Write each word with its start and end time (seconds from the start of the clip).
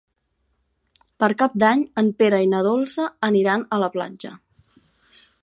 Per 1.23 1.29
Cap 1.41 1.57
d'Any 1.63 1.83
en 2.03 2.09
Pere 2.23 2.39
i 2.47 2.49
na 2.55 2.63
Dolça 2.69 3.07
aniran 3.31 3.67
a 3.79 3.81
la 3.85 3.93
platja. 3.99 4.35